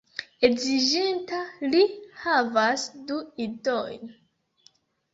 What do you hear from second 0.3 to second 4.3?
Edziĝinta, li havas du idojn.